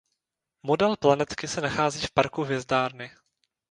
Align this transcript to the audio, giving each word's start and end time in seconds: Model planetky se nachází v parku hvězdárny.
Model 0.63 0.95
planetky 0.97 1.47
se 1.47 1.61
nachází 1.61 2.05
v 2.05 2.11
parku 2.11 2.43
hvězdárny. 2.43 3.11